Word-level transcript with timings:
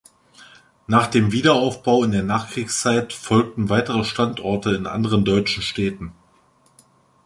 Nach 0.87 1.05
dem 1.05 1.31
Wiederaufbau 1.31 2.03
in 2.03 2.09
der 2.11 2.23
Nachkriegszeit 2.23 3.13
folgten 3.13 3.69
weitere 3.69 4.03
Standorte 4.03 4.71
in 4.71 4.87
anderen 4.87 5.25
deutschen 5.25 5.61
Städten. 5.61 6.11